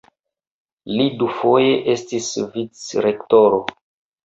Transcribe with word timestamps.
Li 0.93 1.05
dufoje 1.19 1.77
estis 1.95 2.31
vicrektoro. 2.57 3.65